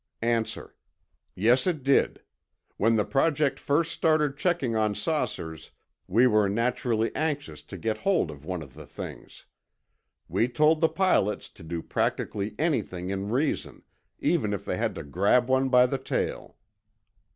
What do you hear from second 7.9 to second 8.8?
hold of one of